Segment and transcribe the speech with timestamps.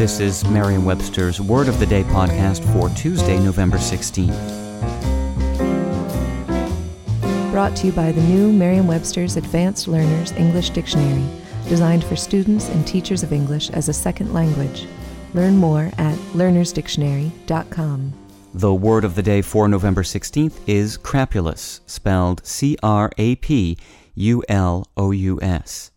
[0.00, 4.32] This is Merriam Webster's Word of the Day podcast for Tuesday, November 16th.
[7.50, 11.28] Brought to you by the new Merriam Webster's Advanced Learners English Dictionary,
[11.68, 14.86] designed for students and teachers of English as a second language.
[15.34, 18.12] Learn more at learnersdictionary.com.
[18.54, 23.76] The word of the day for November 16th is crapulous, spelled C R A P
[24.14, 25.90] U L O U S.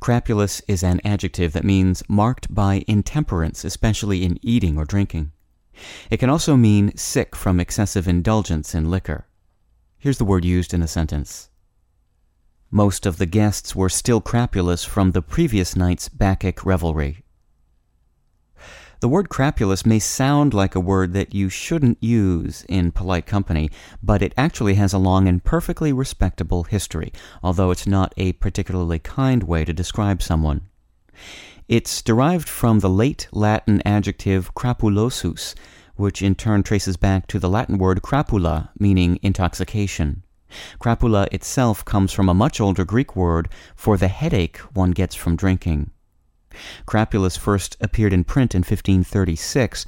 [0.00, 5.32] Crapulous is an adjective that means marked by intemperance, especially in eating or drinking.
[6.10, 9.26] It can also mean sick from excessive indulgence in liquor.
[9.98, 11.48] Here's the word used in a sentence.
[12.70, 17.24] Most of the guests were still crapulous from the previous night's Bacchic revelry.
[19.04, 23.70] The word crapulous may sound like a word that you shouldn't use in polite company,
[24.02, 28.98] but it actually has a long and perfectly respectable history, although it's not a particularly
[28.98, 30.62] kind way to describe someone.
[31.68, 35.54] It's derived from the late Latin adjective crapulosus,
[35.96, 40.22] which in turn traces back to the Latin word crapula, meaning intoxication.
[40.80, 45.36] Crapula itself comes from a much older Greek word for the headache one gets from
[45.36, 45.90] drinking.
[46.86, 49.86] Crapulous first appeared in print in 1536.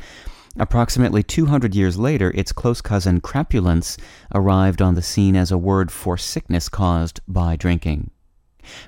[0.58, 3.98] Approximately 200 years later, its close cousin crapulence
[4.34, 8.10] arrived on the scene as a word for sickness caused by drinking.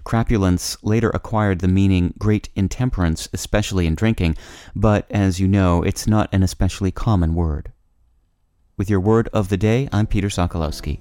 [0.04, 4.36] Crapulence later acquired the meaning great intemperance, especially in drinking,
[4.74, 7.72] but as you know, it's not an especially common word.
[8.76, 11.00] With your word of the day, I'm Peter Sokolowski.